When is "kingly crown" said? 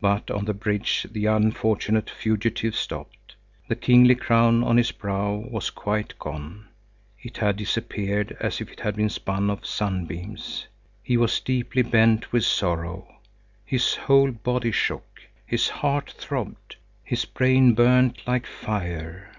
3.74-4.62